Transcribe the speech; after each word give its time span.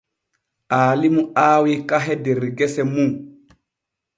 Aalimu 0.79 1.21
aawi 1.45 1.73
kahe 1.89 2.13
der 2.23 2.39
gese 2.57 2.83
mun. 2.93 3.11